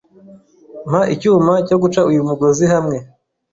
[0.89, 2.97] Mpa icyuma cyo guca uyu mugozi hamwe.